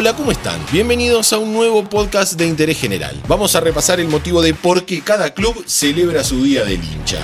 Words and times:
Hola, 0.00 0.14
¿cómo 0.14 0.30
están? 0.30 0.64
Bienvenidos 0.70 1.32
a 1.32 1.38
un 1.38 1.52
nuevo 1.52 1.82
podcast 1.82 2.34
de 2.34 2.46
interés 2.46 2.78
general. 2.78 3.20
Vamos 3.26 3.56
a 3.56 3.60
repasar 3.60 3.98
el 3.98 4.06
motivo 4.06 4.40
de 4.40 4.54
por 4.54 4.84
qué 4.84 5.00
cada 5.00 5.34
club 5.34 5.64
celebra 5.66 6.22
su 6.22 6.44
Día 6.44 6.64
del 6.64 6.80
Hincha. 6.84 7.18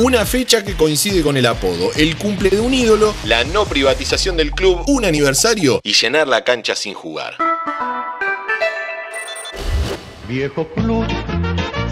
Una 0.00 0.26
fecha 0.26 0.64
que 0.64 0.74
coincide 0.74 1.22
con 1.22 1.36
el 1.36 1.46
apodo, 1.46 1.92
el 1.94 2.16
cumple 2.16 2.50
de 2.50 2.58
un 2.58 2.74
ídolo, 2.74 3.14
la 3.26 3.44
no 3.44 3.64
privatización 3.64 4.36
del 4.36 4.50
club, 4.50 4.82
un 4.88 5.04
aniversario 5.04 5.80
y 5.84 5.92
llenar 5.92 6.26
la 6.26 6.42
cancha 6.42 6.74
sin 6.74 6.94
jugar. 6.94 7.36
Viejo 10.26 10.66
club, 10.74 11.06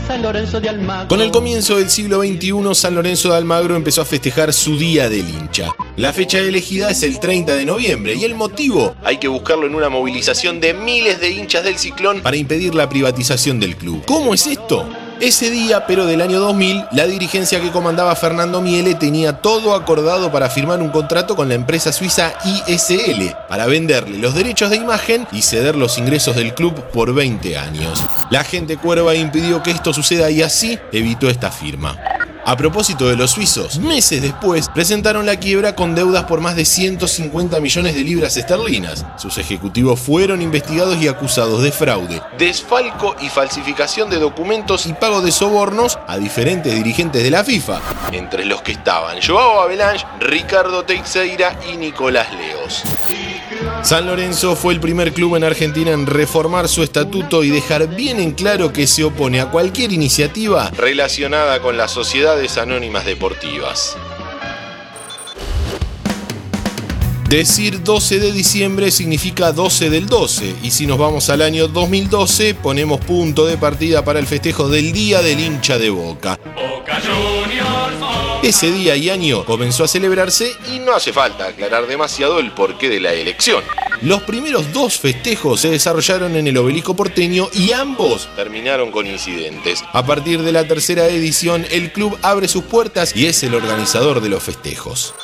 San 0.09 0.21
Lorenzo 0.21 0.61
de 0.61 0.69
Almagro. 0.69 1.07
Con 1.07 1.21
el 1.21 1.31
comienzo 1.31 1.77
del 1.77 1.91
siglo 1.91 2.25
XXI, 2.25 2.75
San 2.75 2.97
Lorenzo 2.97 3.31
de 3.31 3.37
Almagro 3.37 3.77
empezó 3.77 4.03
a 4.03 4.05
festejar 4.05 4.53
su 4.53 4.77
Día 4.77 5.09
del 5.09 5.29
Hincha. 5.29 5.73
La 5.97 6.13
fecha 6.13 6.39
elegida 6.39 6.91
es 6.91 7.05
el 7.05 7.21
30 7.21 7.55
de 7.55 7.65
noviembre 7.65 8.15
y 8.15 8.25
el 8.25 8.35
motivo 8.35 8.97
hay 9.05 9.19
que 9.19 9.29
buscarlo 9.29 9.67
en 9.67 9.77
una 9.77 9.89
movilización 9.89 10.59
de 10.59 10.75
miles 10.75 11.21
de 11.21 11.31
hinchas 11.31 11.63
del 11.63 11.79
ciclón 11.79 12.21
para 12.21 12.37
impedir 12.37 12.75
la 12.75 12.89
privatización 12.89 13.61
del 13.61 13.77
club. 13.77 14.03
¿Cómo 14.05 14.35
es 14.35 14.49
esto? 14.49 14.89
Ese 15.21 15.53
día, 15.53 15.87
pero 15.87 16.05
del 16.05 16.21
año 16.21 16.41
2000, 16.41 16.87
la 16.91 17.07
dirigencia 17.07 17.61
que 17.61 17.71
comandaba 17.71 18.17
Fernando 18.17 18.61
Miele 18.61 18.97
tenía 18.97 19.41
todo 19.41 19.73
acordado 19.77 20.33
para 20.33 20.51
firmar 20.51 20.83
un 20.83 20.91
contrato 20.91 21.37
con 21.37 21.49
la 21.49 21.55
empresa 21.55 21.93
suiza 21.93 22.35
ISL 22.45 23.33
para 23.49 23.67
venderle 23.67 24.19
los 24.19 24.35
derechos 24.35 24.71
de 24.71 24.77
imagen 24.77 25.29
y 25.31 25.43
ceder 25.43 25.77
los 25.77 25.97
ingresos 25.97 26.35
del 26.35 26.55
club 26.55 26.75
por 26.93 27.15
20 27.15 27.57
años. 27.57 28.03
La 28.31 28.43
gente 28.43 28.79
cuerva 28.79 29.15
impidió 29.15 29.63
que 29.63 29.71
esto 29.71 29.93
suceda 29.93 30.29
y 30.33 30.43
así 30.43 30.77
evitó 30.91 31.31
esta 31.31 31.53
firma. 31.53 31.97
A 32.47 32.57
propósito 32.59 33.09
de 33.09 33.17
los 33.17 33.31
suizos, 33.31 33.79
meses 33.79 34.21
después 34.21 34.69
presentaron 34.69 35.25
la 35.25 35.37
quiebra 35.37 35.75
con 35.75 35.95
deudas 35.95 36.25
por 36.25 36.43
más 36.43 36.57
de 36.57 36.67
150 36.67 37.59
millones 37.59 37.95
de 37.95 38.03
libras 38.03 38.37
esterlinas. 38.37 39.07
Sus 39.17 39.39
ejecutivos 39.39 39.99
fueron 39.99 40.43
investigados 40.43 41.01
y 41.01 41.09
acusados 41.09 41.63
de 41.63 41.73
fraude, 41.73 42.21
desfalco 42.37 43.17
y 43.23 43.31
falsificación 43.31 44.11
de 44.11 44.19
documentos 44.19 44.85
y 44.85 44.93
pago 44.93 45.23
de 45.23 45.33
sobornos 45.33 45.99
a 46.07 46.19
diferentes 46.19 46.75
dirigentes 46.75 47.23
de 47.23 47.31
la 47.31 47.45
FIFA, 47.45 47.81
entre 48.13 48.45
los 48.45 48.61
que 48.61 48.73
estaban 48.73 49.23
Joao 49.27 49.63
Avalanche, 49.63 50.07
Ricardo 50.21 50.85
Teixeira 50.85 51.59
y 51.73 51.79
Nicolás 51.79 52.29
Leos. 52.35 52.83
San 53.85 54.07
Lorenzo 54.07 54.57
fue 54.57 54.73
el 54.73 54.81
primer 54.81 55.13
club 55.13 55.37
en 55.37 55.45
Argentina 55.45 55.91
en 55.91 56.07
reformar 56.07 56.69
su 56.69 56.83
estatuto 56.83 57.45
y 57.45 57.51
dejar 57.51 57.95
bien 57.95 58.19
en 58.19 58.33
claro 58.33 58.73
que 58.73 58.87
se 58.87 59.05
opone 59.05 59.43
a 59.43 59.51
cualquier 59.51 59.93
iniciativa 59.93 60.71
relacionada 60.71 61.61
con 61.61 61.77
las 61.77 61.91
sociedades 61.91 62.57
anónimas 62.57 63.05
deportivas. 63.05 63.95
Decir 67.29 67.83
12 67.83 68.21
de 68.21 68.33
diciembre 68.33 68.91
significa 68.91 69.53
12 69.53 69.91
del 69.91 70.07
12 70.07 70.55
y 70.63 70.71
si 70.71 70.87
nos 70.87 70.97
vamos 70.97 71.29
al 71.29 71.43
año 71.43 71.69
2012 71.69 72.55
ponemos 72.55 73.01
punto 73.01 73.45
de 73.45 73.59
partida 73.59 74.03
para 74.03 74.19
el 74.19 74.27
festejo 74.27 74.69
del 74.69 74.95
Día 74.95 75.21
del 75.21 75.41
hincha 75.41 75.77
de 75.77 75.91
Boca. 75.91 76.39
Ese 78.43 78.71
día 78.71 78.95
y 78.97 79.09
año 79.09 79.45
comenzó 79.45 79.85
a 79.85 79.89
celebrarse 79.89 80.55
y 80.73 80.79
no 80.79 80.93
hace 80.95 81.13
falta 81.13 81.47
aclarar 81.47 81.87
demasiado 81.87 82.39
el 82.39 82.53
porqué 82.53 82.89
de 82.91 83.01
la 83.01 83.13
elección. 83.13 83.65
Los 84.03 84.23
primeros 84.25 84.73
dos 84.73 84.99
festejos 84.99 85.61
se 85.61 85.71
desarrollaron 85.71 86.37
en 86.37 86.47
el 86.47 86.59
obelisco 86.59 86.95
porteño 86.95 87.49
y 87.55 87.73
ambos 87.73 88.29
terminaron 88.37 88.91
con 88.91 89.07
incidentes. 89.07 89.83
A 89.93 90.05
partir 90.05 90.43
de 90.43 90.53
la 90.53 90.69
tercera 90.69 91.07
edición, 91.07 91.67
el 91.71 91.91
club 91.91 92.19
abre 92.21 92.49
sus 92.49 92.65
puertas 92.65 93.17
y 93.17 93.27
es 93.27 93.43
el 93.45 93.55
organizador 93.55 94.21
de 94.21 94.29
los 94.29 94.43
festejos. 94.43 95.15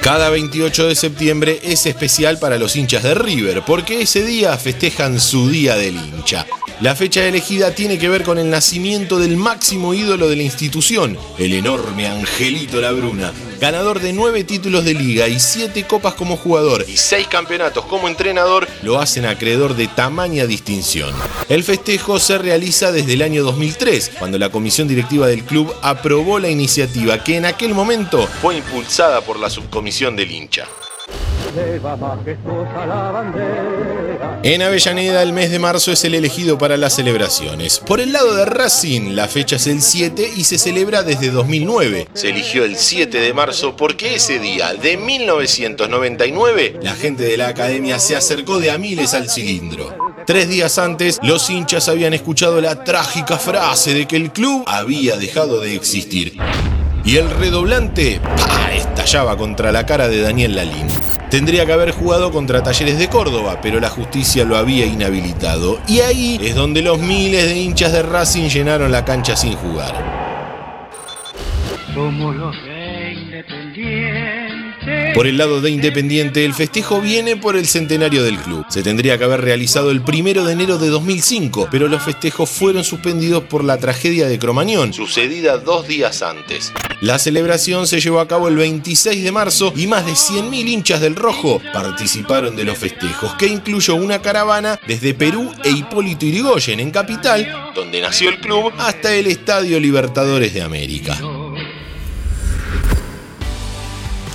Cada 0.00 0.30
28 0.30 0.88
de 0.88 0.94
septiembre 0.94 1.60
es 1.62 1.84
especial 1.84 2.38
para 2.38 2.56
los 2.56 2.76
hinchas 2.76 3.02
de 3.02 3.14
River, 3.14 3.62
porque 3.66 4.00
ese 4.00 4.24
día 4.24 4.56
festejan 4.56 5.20
su 5.20 5.50
Día 5.50 5.76
del 5.76 5.96
Hincha. 5.96 6.46
La 6.80 6.94
fecha 6.94 7.24
elegida 7.24 7.74
tiene 7.74 7.98
que 7.98 8.08
ver 8.08 8.22
con 8.22 8.38
el 8.38 8.50
nacimiento 8.50 9.18
del 9.18 9.36
máximo 9.36 9.94
ídolo 9.94 10.28
de 10.28 10.36
la 10.36 10.44
institución, 10.44 11.18
el 11.36 11.52
enorme 11.54 12.06
Angelito 12.06 12.80
Labruna, 12.80 13.32
ganador 13.60 13.98
de 13.98 14.12
nueve 14.12 14.44
títulos 14.44 14.84
de 14.84 14.94
liga 14.94 15.26
y 15.26 15.40
siete 15.40 15.88
copas 15.88 16.14
como 16.14 16.36
jugador 16.36 16.84
y 16.86 16.96
seis 16.96 17.26
campeonatos 17.26 17.84
como 17.86 18.06
entrenador, 18.06 18.68
lo 18.82 19.00
hacen 19.00 19.26
acreedor 19.26 19.74
de 19.74 19.88
tamaña 19.88 20.46
distinción. 20.46 21.12
El 21.48 21.64
festejo 21.64 22.20
se 22.20 22.38
realiza 22.38 22.92
desde 22.92 23.14
el 23.14 23.22
año 23.22 23.42
2003, 23.42 24.12
cuando 24.16 24.38
la 24.38 24.50
comisión 24.50 24.86
directiva 24.86 25.26
del 25.26 25.42
club 25.42 25.74
aprobó 25.82 26.38
la 26.38 26.48
iniciativa 26.48 27.24
que 27.24 27.38
en 27.38 27.46
aquel 27.46 27.74
momento 27.74 28.28
fue 28.40 28.58
impulsada 28.58 29.20
por 29.22 29.40
la 29.40 29.50
subcomisión 29.50 30.14
del 30.14 30.30
hincha. 30.30 30.68
En 34.42 34.62
Avellaneda 34.62 35.22
el 35.22 35.32
mes 35.32 35.50
de 35.50 35.58
marzo 35.58 35.92
es 35.92 36.04
el 36.04 36.14
elegido 36.14 36.58
para 36.58 36.76
las 36.76 36.94
celebraciones. 36.94 37.78
Por 37.78 38.00
el 38.00 38.12
lado 38.12 38.34
de 38.34 38.44
Racing, 38.44 39.14
la 39.14 39.28
fecha 39.28 39.56
es 39.56 39.66
el 39.66 39.82
7 39.82 40.32
y 40.36 40.44
se 40.44 40.58
celebra 40.58 41.02
desde 41.02 41.30
2009. 41.30 42.08
Se 42.14 42.30
eligió 42.30 42.64
el 42.64 42.76
7 42.76 43.18
de 43.18 43.34
marzo 43.34 43.76
porque 43.76 44.14
ese 44.14 44.38
día 44.38 44.74
de 44.74 44.96
1999 44.96 46.80
la 46.82 46.94
gente 46.94 47.24
de 47.24 47.36
la 47.36 47.48
academia 47.48 47.98
se 47.98 48.16
acercó 48.16 48.58
de 48.58 48.70
a 48.70 48.78
miles 48.78 49.14
al 49.14 49.28
cilindro. 49.28 50.08
Tres 50.26 50.48
días 50.48 50.78
antes, 50.78 51.18
los 51.22 51.48
hinchas 51.48 51.88
habían 51.88 52.12
escuchado 52.12 52.60
la 52.60 52.84
trágica 52.84 53.38
frase 53.38 53.94
de 53.94 54.06
que 54.06 54.16
el 54.16 54.30
club 54.30 54.64
había 54.66 55.16
dejado 55.16 55.60
de 55.60 55.74
existir. 55.74 56.36
Y 57.08 57.16
el 57.16 57.30
redoblante 57.30 58.20
¡pah! 58.22 58.70
estallaba 58.74 59.34
contra 59.38 59.72
la 59.72 59.86
cara 59.86 60.08
de 60.08 60.20
Daniel 60.20 60.54
Lalín. 60.54 60.88
Tendría 61.30 61.64
que 61.64 61.72
haber 61.72 61.92
jugado 61.92 62.30
contra 62.30 62.62
Talleres 62.62 62.98
de 62.98 63.08
Córdoba, 63.08 63.60
pero 63.62 63.80
la 63.80 63.88
justicia 63.88 64.44
lo 64.44 64.58
había 64.58 64.84
inhabilitado. 64.84 65.80
Y 65.88 66.00
ahí 66.00 66.38
es 66.42 66.54
donde 66.54 66.82
los 66.82 66.98
miles 66.98 67.46
de 67.46 67.56
hinchas 67.56 67.92
de 67.92 68.02
Racing 68.02 68.50
llenaron 68.50 68.92
la 68.92 69.06
cancha 69.06 69.36
sin 69.38 69.54
jugar. 69.54 69.94
Somos 71.94 72.36
los 72.36 72.54
de 72.64 73.14
Independiente. 73.14 74.47
Por 75.14 75.26
el 75.26 75.36
lado 75.38 75.60
de 75.60 75.70
Independiente, 75.70 76.44
el 76.44 76.54
festejo 76.54 77.00
viene 77.00 77.36
por 77.36 77.56
el 77.56 77.66
centenario 77.66 78.22
del 78.22 78.38
club. 78.38 78.64
Se 78.68 78.82
tendría 78.82 79.18
que 79.18 79.24
haber 79.24 79.40
realizado 79.40 79.90
el 79.90 80.02
primero 80.02 80.44
de 80.44 80.52
enero 80.52 80.78
de 80.78 80.88
2005, 80.88 81.68
pero 81.70 81.88
los 81.88 82.02
festejos 82.02 82.48
fueron 82.48 82.84
suspendidos 82.84 83.44
por 83.44 83.64
la 83.64 83.78
tragedia 83.78 84.28
de 84.28 84.38
Cromañón, 84.38 84.92
sucedida 84.92 85.58
dos 85.58 85.88
días 85.88 86.22
antes. 86.22 86.72
La 87.00 87.18
celebración 87.18 87.86
se 87.86 88.00
llevó 88.00 88.20
a 88.20 88.28
cabo 88.28 88.48
el 88.48 88.56
26 88.56 89.22
de 89.22 89.32
marzo 89.32 89.72
y 89.76 89.86
más 89.86 90.04
de 90.04 90.12
100.000 90.12 90.68
hinchas 90.68 91.00
del 91.00 91.14
Rojo 91.14 91.60
participaron 91.72 92.56
de 92.56 92.64
los 92.64 92.76
festejos, 92.76 93.34
que 93.34 93.46
incluyó 93.46 93.94
una 93.94 94.20
caravana 94.20 94.80
desde 94.86 95.14
Perú 95.14 95.52
e 95.64 95.70
Hipólito 95.70 96.26
Yrigoyen 96.26 96.80
en 96.80 96.90
Capital, 96.90 97.72
donde 97.74 98.00
nació 98.00 98.30
el 98.30 98.40
club, 98.40 98.72
hasta 98.78 99.14
el 99.14 99.28
Estadio 99.28 99.78
Libertadores 99.78 100.52
de 100.54 100.62
América. 100.62 101.18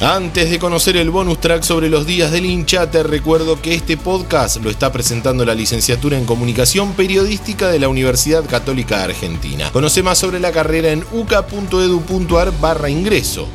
Antes 0.03 0.49
de 0.49 0.59
conocer 0.59 0.97
el 0.97 1.11
bonus 1.11 1.39
track 1.39 1.63
sobre 1.63 1.87
los 1.87 2.05
días 2.05 2.29
del 2.29 2.45
hincha, 2.45 2.91
te 2.91 3.03
recuerdo 3.03 3.61
que 3.61 3.73
este 3.73 3.95
podcast 3.95 4.57
lo 4.57 4.69
está 4.69 4.91
presentando 4.91 5.45
la 5.45 5.55
licenciatura 5.55 6.17
en 6.17 6.25
Comunicación 6.25 6.91
Periodística 6.91 7.69
de 7.69 7.79
la 7.79 7.87
Universidad 7.87 8.43
Católica 8.45 9.01
Argentina. 9.01 9.71
Conoce 9.71 10.03
más 10.03 10.17
sobre 10.17 10.41
la 10.41 10.51
carrera 10.51 10.91
en 10.91 11.05
uca.edu.ar 11.13 12.51
barra 12.59 12.89
ingreso. 12.89 13.47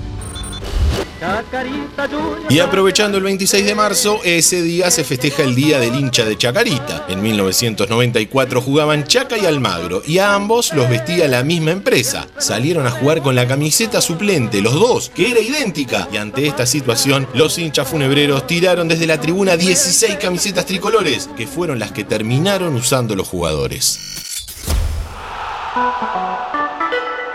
Y 2.49 2.61
aprovechando 2.61 3.19
el 3.19 3.25
26 3.25 3.65
de 3.65 3.75
marzo, 3.75 4.21
ese 4.25 4.63
día 4.63 4.91
se 4.91 5.05
festeja 5.05 5.43
el 5.43 5.55
Día 5.55 5.81
del 5.81 5.95
hincha 5.95 6.25
de 6.25 6.37
Chacarita. 6.37 7.07
En 7.09 7.21
1994 7.21 8.61
jugaban 8.61 9.05
Chaca 9.05 9.37
y 9.37 9.45
Almagro 9.45 10.03
y 10.07 10.19
a 10.19 10.35
ambos 10.35 10.73
los 10.75 10.89
vestía 10.89 11.27
la 11.27 11.43
misma 11.43 11.73
empresa. 11.73 12.27
Salieron 12.39 12.87
a 12.87 12.91
jugar 12.91 13.23
con 13.23 13.35
la 13.35 13.49
camiseta 13.49 14.01
suplente, 14.01 14.61
los 14.61 14.75
dos, 14.75 15.11
que 15.15 15.31
era 15.31 15.41
idéntica. 15.41 16.09
Y 16.13 16.19
ante 16.19 16.47
esta 16.47 16.67
situación, 16.67 17.27
los 17.35 17.59
hinchas 17.59 17.89
funebreros 17.89 18.47
tiraron 18.47 18.87
desde 18.87 19.07
la 19.07 19.21
tribuna 19.21 19.57
16 19.57 20.17
camisetas 20.17 20.67
tricolores, 20.67 21.29
que 21.37 21.47
fueron 21.47 21.79
las 21.79 21.93
que 21.93 22.05
terminaron 22.05 22.75
usando 22.75 23.17
los 23.17 23.27
jugadores. 23.27 23.99